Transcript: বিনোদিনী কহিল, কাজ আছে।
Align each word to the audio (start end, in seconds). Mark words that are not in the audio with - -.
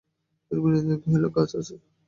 বিনোদিনী 0.51 0.95
কহিল, 1.01 1.23
কাজ 1.35 1.49
আছে। 1.59 1.75